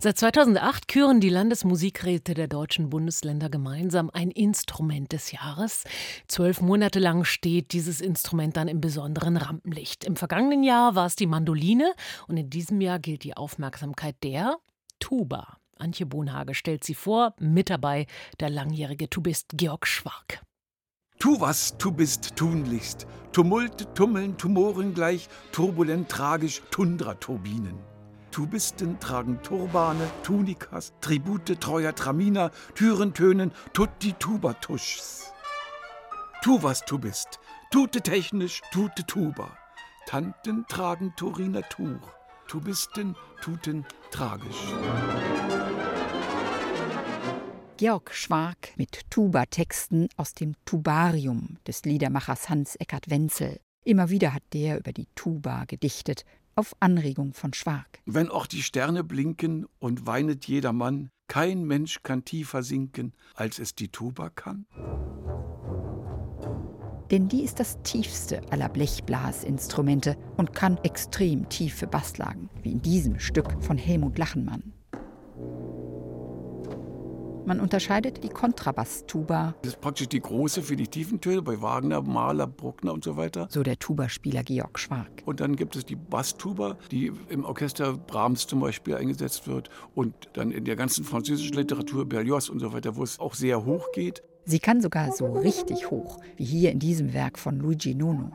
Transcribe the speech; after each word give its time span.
Seit 0.00 0.16
2008 0.16 0.86
küren 0.86 1.18
die 1.18 1.28
Landesmusikräte 1.28 2.34
der 2.34 2.46
deutschen 2.46 2.88
Bundesländer 2.88 3.50
gemeinsam 3.50 4.10
ein 4.12 4.30
Instrument 4.30 5.10
des 5.10 5.32
Jahres. 5.32 5.82
Zwölf 6.28 6.60
Monate 6.60 7.00
lang 7.00 7.24
steht 7.24 7.72
dieses 7.72 8.00
Instrument 8.00 8.56
dann 8.56 8.68
im 8.68 8.80
besonderen 8.80 9.36
Rampenlicht. 9.36 10.04
Im 10.04 10.14
vergangenen 10.14 10.62
Jahr 10.62 10.94
war 10.94 11.06
es 11.06 11.16
die 11.16 11.26
Mandoline 11.26 11.92
und 12.28 12.36
in 12.36 12.48
diesem 12.48 12.80
Jahr 12.80 13.00
gilt 13.00 13.24
die 13.24 13.36
Aufmerksamkeit 13.36 14.14
der 14.22 14.58
Tuba. 15.00 15.56
Antje 15.78 16.06
Bohnhage 16.06 16.54
stellt 16.54 16.84
sie 16.84 16.94
vor, 16.94 17.34
mit 17.40 17.68
dabei 17.68 18.06
der 18.38 18.50
langjährige 18.50 19.10
Tubist 19.10 19.48
Georg 19.54 19.84
Schwark. 19.84 20.42
Tu 21.18 21.40
was, 21.40 21.76
tu 21.76 21.90
bist 21.90 22.36
tunlichst. 22.36 23.08
Tumult, 23.32 23.92
Tummeln, 23.96 24.38
Tumoren 24.38 24.94
gleich, 24.94 25.28
turbulent, 25.50 26.08
tragisch, 26.08 26.62
Tundra-Turbinen. 26.70 27.97
Tubisten 28.38 29.00
tragen 29.00 29.42
Turbane, 29.42 30.08
Tunikas, 30.22 30.92
Tribute 31.00 31.58
treuer 31.58 31.92
Traminer, 31.92 32.52
Türen 32.76 33.12
tönen, 33.12 33.50
tutti 33.72 34.12
tubatuschs. 34.12 35.32
Tu 36.44 36.62
was 36.62 36.84
tu 36.84 37.00
bist, 37.00 37.40
tute 37.72 38.00
technisch, 38.00 38.60
tute 38.70 39.04
Tuba. 39.08 39.58
Tanten 40.06 40.64
tragen 40.68 41.12
Turiner 41.16 41.62
Tuch, 41.68 42.12
Tubisten 42.46 43.16
tuten 43.42 43.84
tragisch. 44.12 44.72
Georg 47.76 48.14
Schwark 48.14 48.68
mit 48.76 49.10
Tuba-Texten 49.10 50.10
aus 50.16 50.34
dem 50.34 50.54
Tubarium 50.64 51.58
des 51.66 51.82
Liedermachers 51.82 52.48
Hans 52.48 52.76
Eckart 52.76 53.10
Wenzel. 53.10 53.58
Immer 53.82 54.10
wieder 54.10 54.32
hat 54.32 54.44
der 54.52 54.78
über 54.78 54.92
die 54.92 55.08
Tuba 55.16 55.64
gedichtet, 55.64 56.24
auf 56.58 56.74
Anregung 56.80 57.34
von 57.34 57.54
Schwark. 57.54 58.00
Wenn 58.04 58.28
auch 58.28 58.46
die 58.46 58.62
Sterne 58.62 59.04
blinken 59.04 59.66
und 59.78 60.06
weinet 60.06 60.46
jedermann, 60.46 61.10
kein 61.28 61.64
Mensch 61.64 62.02
kann 62.02 62.24
tiefer 62.24 62.64
sinken, 62.64 63.12
als 63.34 63.60
es 63.60 63.76
die 63.76 63.88
Tuba 63.88 64.28
kann. 64.30 64.66
Denn 67.10 67.28
die 67.28 67.42
ist 67.42 67.60
das 67.60 67.80
tiefste 67.82 68.42
aller 68.50 68.68
Blechblasinstrumente 68.68 70.16
und 70.36 70.52
kann 70.52 70.78
extrem 70.78 71.48
tiefe 71.48 71.86
Basslagen, 71.86 72.50
wie 72.62 72.72
in 72.72 72.82
diesem 72.82 73.18
Stück 73.18 73.62
von 73.62 73.78
Helmut 73.78 74.18
Lachenmann. 74.18 74.74
Man 77.48 77.60
unterscheidet 77.60 78.22
die 78.22 78.28
Kontrabasstuba. 78.28 79.54
Das 79.62 79.72
ist 79.72 79.80
praktisch 79.80 80.06
die 80.06 80.20
große 80.20 80.60
für 80.60 80.76
die 80.76 80.86
Tiefentöne 80.86 81.40
bei 81.40 81.62
Wagner, 81.62 82.02
Mahler, 82.02 82.46
Bruckner 82.46 82.92
und 82.92 83.02
so 83.02 83.16
weiter. 83.16 83.48
So 83.50 83.62
der 83.62 83.78
Tubaspieler 83.78 84.42
Georg 84.42 84.78
Schwark. 84.78 85.22
Und 85.24 85.40
dann 85.40 85.56
gibt 85.56 85.74
es 85.74 85.86
die 85.86 85.96
Basstuba, 85.96 86.76
die 86.90 87.10
im 87.30 87.46
Orchester 87.46 87.96
Brahms 87.96 88.46
zum 88.46 88.60
Beispiel 88.60 88.96
eingesetzt 88.96 89.48
wird 89.48 89.70
und 89.94 90.14
dann 90.34 90.50
in 90.50 90.66
der 90.66 90.76
ganzen 90.76 91.04
französischen 91.04 91.56
Literatur 91.56 92.06
Berlioz 92.06 92.50
und 92.50 92.60
so 92.60 92.74
weiter, 92.74 92.96
wo 92.96 93.02
es 93.02 93.18
auch 93.18 93.32
sehr 93.32 93.64
hoch 93.64 93.92
geht. 93.94 94.22
Sie 94.44 94.58
kann 94.58 94.82
sogar 94.82 95.12
so 95.12 95.32
richtig 95.32 95.90
hoch, 95.90 96.20
wie 96.36 96.44
hier 96.44 96.70
in 96.70 96.80
diesem 96.80 97.14
Werk 97.14 97.38
von 97.38 97.58
Luigi 97.60 97.94
Nono. 97.94 98.30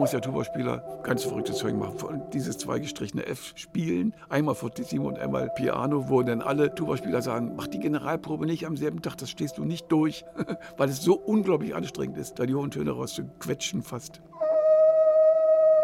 Muss 0.00 0.12
der 0.12 0.22
Tuba-Spieler 0.22 0.82
ganz 1.02 1.24
verrücktes 1.24 1.58
Zeug 1.58 1.74
machen. 1.74 2.22
Dieses 2.32 2.56
zweigestrichene 2.56 3.26
F 3.26 3.52
spielen, 3.54 4.14
einmal 4.30 4.54
Fortissimo 4.54 5.06
und 5.06 5.18
einmal 5.18 5.50
Piano, 5.50 6.08
wo 6.08 6.22
dann 6.22 6.40
alle 6.40 6.74
Tuba-Spieler 6.74 7.20
sagen, 7.20 7.52
mach 7.54 7.66
die 7.66 7.80
Generalprobe 7.80 8.46
nicht 8.46 8.66
am 8.66 8.78
selben 8.78 9.02
Tag, 9.02 9.18
das 9.18 9.28
stehst 9.28 9.58
du 9.58 9.64
nicht 9.64 9.92
durch, 9.92 10.24
weil 10.78 10.88
es 10.88 11.02
so 11.02 11.14
unglaublich 11.14 11.74
anstrengend 11.74 12.16
ist, 12.16 12.38
da 12.38 12.46
die 12.46 12.54
hohen 12.54 12.70
Töne 12.70 12.92
rauszuquetschen 12.92 13.82
fast. 13.82 14.22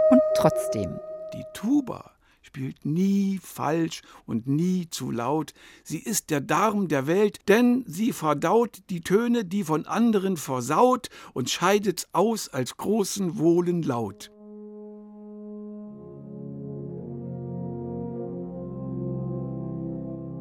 Und 0.09 0.21
trotzdem. 0.35 0.99
Die 1.35 1.45
Tuba 1.53 2.16
spielt 2.47 2.85
nie 2.85 3.41
falsch 3.43 4.03
und 4.25 4.47
nie 4.47 4.89
zu 4.89 5.11
laut. 5.11 5.53
Sie 5.83 5.99
ist 5.99 6.31
der 6.31 6.41
Darm 6.41 6.87
der 6.87 7.07
Welt, 7.07 7.41
denn 7.49 7.85
sie 7.87 8.13
verdaut 8.13 8.79
die 8.89 9.01
Töne, 9.01 9.45
die 9.45 9.65
von 9.65 9.87
anderen 9.87 10.37
versaut 10.37 11.09
und 11.35 11.51
scheidet 11.51 12.07
aus 12.13 12.49
als 12.49 12.77
großen 12.77 13.39
Wohlen 13.39 13.83
laut. 13.83 14.31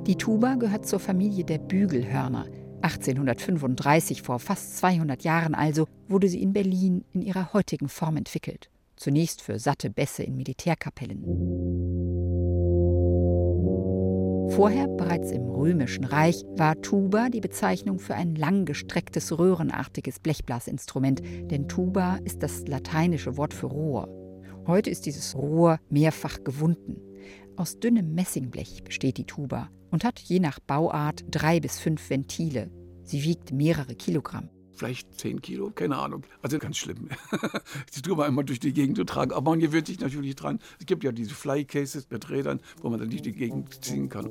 Die 0.06 0.16
Tuba 0.16 0.54
gehört 0.56 0.86
zur 0.86 1.00
Familie 1.00 1.44
der 1.44 1.58
Bügelhörner. 1.58 2.46
1835, 2.84 4.22
vor 4.22 4.38
fast 4.38 4.78
200 4.78 5.24
Jahren 5.24 5.56
also, 5.56 5.88
wurde 6.08 6.30
sie 6.30 6.44
in 6.44 6.54
Berlin 6.54 7.04
in 7.14 7.24
ihrer 7.24 7.54
heutigen 7.54 7.90
Form 7.90 8.16
entwickelt. 8.16 8.70
Zunächst 8.96 9.42
für 9.42 9.60
satte 9.60 9.90
Bässe 9.90 10.24
in 10.24 10.36
Militärkapellen. 10.36 11.24
Vorher, 14.50 14.88
bereits 14.88 15.32
im 15.32 15.50
Römischen 15.50 16.06
Reich, 16.06 16.44
war 16.56 16.80
Tuba 16.82 17.30
die 17.30 17.42
Bezeichnung 17.42 18.00
für 18.00 18.16
ein 18.16 18.36
langgestrecktes 18.36 19.38
röhrenartiges 19.38 20.20
Blechblasinstrument, 20.20 21.22
denn 21.52 21.68
Tuba 21.68 22.20
ist 22.24 22.42
das 22.42 22.66
lateinische 22.68 23.36
Wort 23.36 23.54
für 23.54 23.66
Rohr. 23.66 24.08
Heute 24.66 24.90
ist 24.90 25.06
dieses 25.06 25.36
Rohr 25.36 25.80
mehrfach 25.90 26.44
gewunden. 26.44 27.02
Aus 27.58 27.80
dünnem 27.80 28.16
Messingblech 28.16 28.84
besteht 28.84 29.18
die 29.18 29.26
Tuba 29.26 29.70
und 29.92 30.06
hat 30.06 30.20
je 30.20 30.40
nach 30.40 30.60
Bauart 30.60 31.26
drei 31.30 31.60
bis 31.60 31.80
fünf 31.80 32.10
Ventile. 32.10 32.72
Sie 33.04 33.24
wiegt 33.24 33.52
mehrere 33.52 33.96
Kilogramm 33.96 34.50
vielleicht 34.76 35.20
10 35.20 35.42
Kilo, 35.42 35.72
keine 35.72 35.98
Ahnung. 35.98 36.24
Also 36.42 36.60
ganz 36.60 36.78
schlimm. 36.78 37.10
Die 37.96 38.10
wir 38.10 38.26
einmal 38.26 38.46
durch 38.46 38.60
die 38.60 38.74
Gegend 38.74 38.98
zu 38.98 39.04
tragen. 39.04 39.32
Aber 39.32 39.52
man 39.52 39.60
gewöhnt 39.60 39.88
sich 39.88 40.00
natürlich 40.00 40.36
dran. 40.36 40.60
Es 40.80 40.86
gibt 40.86 41.04
ja 41.04 41.12
diese 41.12 41.34
Flycases 41.34 42.08
mit 42.10 42.30
Rädern, 42.30 42.60
wo 42.82 42.90
man 42.90 43.00
dann 43.00 43.10
durch 43.10 43.22
die 43.22 43.32
Gegend 43.32 43.84
ziehen 43.84 44.10
kann. 44.10 44.30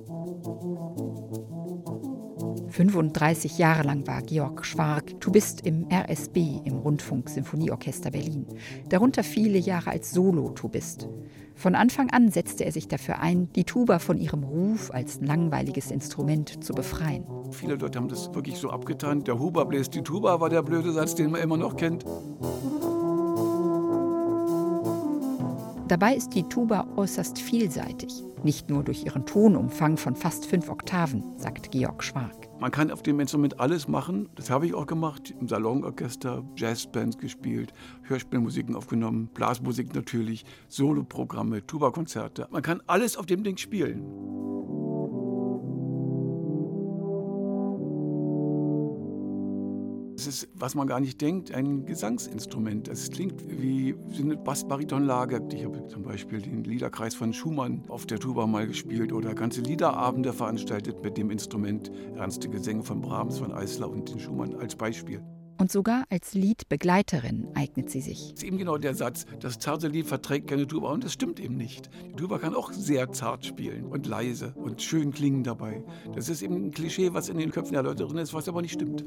35 2.69 3.59
Jahre 3.59 3.82
lang 3.84 4.06
war 4.06 4.22
Georg 4.22 4.65
Schwark 4.65 5.21
Du 5.21 5.31
bist 5.31 5.66
im 5.66 5.87
RSB, 5.91 6.61
im 6.65 6.78
Rundfunk-Sinfonieorchester 6.78 8.11
Berlin. 8.11 8.47
Darunter 8.88 9.22
viele 9.22 9.59
Jahre 9.59 9.91
als 9.91 10.12
Solo-Tubist. 10.12 11.09
Von 11.54 11.75
Anfang 11.75 12.10
an 12.10 12.31
setzte 12.31 12.65
er 12.65 12.72
sich 12.72 12.88
dafür 12.88 13.20
ein, 13.20 13.48
die 13.54 13.65
Tuba 13.65 13.98
von 13.98 14.19
ihrem 14.19 14.42
Ruf 14.42 14.91
als 14.92 15.20
langweiliges 15.20 15.91
Instrument 15.91 16.65
zu 16.65 16.75
befreien. 16.75 17.25
Viele 17.53 17.76
Leute 17.76 17.98
haben 17.98 18.09
das 18.09 18.34
wirklich 18.34 18.59
so 18.59 18.70
abgetan. 18.70 19.25
Der 19.25 19.38
Huber 19.38 19.64
bläst 19.64 19.94
die 19.94 20.03
Tuba 20.03 20.41
war 20.41 20.50
der 20.50 20.62
blöde 20.62 20.93
Satz, 20.93 21.14
den 21.14 21.31
man 21.31 21.41
immer 21.41 21.56
noch 21.56 21.76
kennt. 21.76 22.04
Dabei 25.88 26.16
ist 26.16 26.34
die 26.34 26.43
Tuba 26.44 26.87
äußerst 26.97 27.38
vielseitig, 27.38 28.25
nicht 28.43 28.69
nur 28.69 28.82
durch 28.82 29.04
ihren 29.04 29.26
Tonumfang 29.26 29.97
von 29.97 30.16
fast 30.16 30.47
fünf 30.47 30.69
Oktaven, 30.69 31.22
sagt 31.37 31.70
Georg 31.70 32.03
Schwark. 32.03 32.44
Man 32.60 32.70
kann 32.70 32.91
auf 32.91 33.03
dem 33.03 33.20
Instrument 33.20 33.60
alles 33.60 33.88
machen. 33.88 34.28
Das 34.37 34.48
habe 34.48 34.66
ich 34.66 34.75
auch 34.75 34.87
gemacht. 34.87 35.34
Im 35.41 35.48
Salonorchester, 35.48 36.44
Jazzbands 36.56 37.19
gespielt, 37.19 37.72
Hörspielmusiken 38.04 38.75
aufgenommen, 38.75 39.28
Blasmusik 39.34 39.94
natürlich, 39.94 40.44
Soloprogramme, 40.69 41.66
Tuba-Konzerte. 41.66 42.48
Man 42.50 42.62
kann 42.62 42.81
alles 42.87 43.16
auf 43.16 43.26
dem 43.26 43.43
Ding 43.44 43.56
spielen. 43.56 44.03
Ist, 50.34 50.48
was 50.54 50.74
man 50.74 50.86
gar 50.86 51.00
nicht 51.00 51.20
denkt, 51.20 51.52
ein 51.52 51.86
Gesangsinstrument. 51.86 52.88
Es 52.88 53.10
klingt 53.10 53.44
wie 53.48 53.94
eine 54.18 54.36
Bass-Bariton-Lage. 54.36 55.42
Ich 55.52 55.64
habe 55.64 55.86
zum 55.86 56.02
Beispiel 56.02 56.40
den 56.40 56.64
Liederkreis 56.64 57.14
von 57.14 57.32
Schumann 57.32 57.84
auf 57.88 58.06
der 58.06 58.18
Tuba 58.18 58.46
mal 58.46 58.66
gespielt 58.66 59.12
oder 59.12 59.34
ganze 59.34 59.60
Liederabende 59.60 60.32
veranstaltet 60.32 61.02
mit 61.02 61.16
dem 61.16 61.30
Instrument. 61.30 61.90
Ernste 62.16 62.48
Gesänge 62.48 62.82
von 62.82 63.00
Brahms, 63.00 63.38
von 63.38 63.52
Eisler 63.52 63.88
und 63.88 64.10
den 64.10 64.18
Schumann 64.18 64.54
als 64.56 64.74
Beispiel. 64.74 65.22
Und 65.59 65.70
sogar 65.70 66.04
als 66.10 66.34
Liedbegleiterin 66.34 67.48
eignet 67.54 67.91
sie 67.91 68.00
sich. 68.00 68.31
Das 68.32 68.42
ist 68.42 68.44
eben 68.44 68.59
genau 68.59 68.76
der 68.76 68.94
Satz, 68.94 69.25
das 69.41 69.59
zarte 69.59 69.88
Lied 69.88 70.06
verträgt 70.06 70.48
keine 70.48 70.66
Tuba. 70.66 70.91
Und 70.91 71.04
das 71.04 71.12
stimmt 71.12 71.40
eben 71.40 71.56
nicht. 71.56 71.90
Die 72.06 72.12
Tuba 72.14 72.38
kann 72.38 72.55
auch 72.55 72.73
sehr 72.73 73.12
zart 73.12 73.46
spielen 73.46 73.84
und 73.84 74.06
leise 74.06 74.52
und 74.56 74.82
schön 74.82 75.12
klingen 75.12 75.44
dabei. 75.44 75.84
Das 76.14 76.28
ist 76.28 76.43
eben 76.43 76.56
ein 76.56 76.70
Klischee, 76.70 77.12
was 77.12 77.28
in 77.28 77.38
den 77.38 77.50
Köpfen 77.50 77.75
der 77.75 77.82
Leute 77.82 78.05
drin 78.05 78.19
ist, 78.19 78.34
was 78.34 78.49
aber 78.49 78.62
nicht 78.62 78.75
stimmt. 78.75 79.05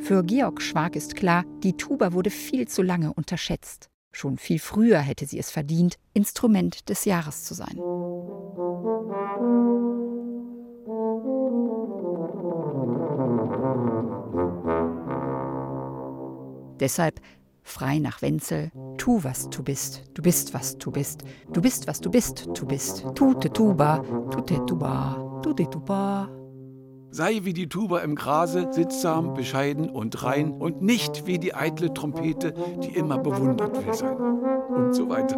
Für 0.00 0.24
Georg 0.24 0.60
Schwark 0.60 0.96
ist 0.96 1.14
klar, 1.14 1.44
die 1.62 1.74
Tuba 1.74 2.12
wurde 2.12 2.30
viel 2.30 2.66
zu 2.66 2.82
lange 2.82 3.12
unterschätzt. 3.12 3.88
Schon 4.10 4.36
viel 4.36 4.58
früher 4.58 4.98
hätte 4.98 5.26
sie 5.26 5.38
es 5.38 5.50
verdient, 5.50 5.96
Instrument 6.12 6.88
des 6.88 7.04
Jahres 7.04 7.44
zu 7.44 7.54
sein. 7.54 7.78
Deshalb 16.82 17.20
frei 17.62 18.00
nach 18.00 18.22
Wenzel, 18.22 18.72
tu 18.98 19.22
was 19.22 19.48
du 19.50 19.62
bist, 19.62 20.02
du 20.14 20.20
bist 20.20 20.52
was 20.52 20.78
du 20.78 20.90
bist, 20.90 21.22
du 21.52 21.62
bist 21.62 21.86
was 21.86 22.00
du 22.00 22.10
bist, 22.10 22.48
du 22.54 22.66
bist, 22.66 23.06
tute 23.14 23.52
tuba, 23.52 23.98
tute 24.32 24.66
tuba, 24.66 25.40
tute 25.44 25.70
tuba. 25.70 26.28
Sei 27.12 27.44
wie 27.44 27.52
die 27.52 27.68
Tuba 27.68 28.00
im 28.00 28.16
Grase, 28.16 28.66
sittsam, 28.72 29.34
bescheiden 29.34 29.90
und 29.90 30.24
rein 30.24 30.50
und 30.50 30.82
nicht 30.82 31.26
wie 31.26 31.38
die 31.38 31.54
eitle 31.54 31.94
Trompete, 31.94 32.52
die 32.82 32.96
immer 32.96 33.18
bewundert 33.18 33.76
will 33.76 33.94
sein. 33.94 34.16
Und 34.16 34.94
so 34.94 35.08
weiter. 35.08 35.36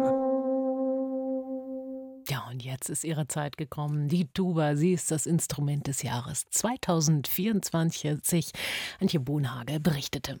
Ja, 2.27 2.47
und 2.49 2.63
jetzt 2.63 2.89
ist 2.89 3.03
ihre 3.03 3.27
Zeit 3.27 3.57
gekommen. 3.57 4.07
Die 4.07 4.25
Tuba, 4.33 4.77
sie 4.77 4.93
ist 4.93 5.11
das 5.11 5.27
Instrument 5.27 5.85
des 5.85 6.01
Jahres 6.01 6.45
2024. 6.49 8.51
Antje 8.99 9.19
Bohnhage 9.19 9.79
berichtete. 9.79 10.39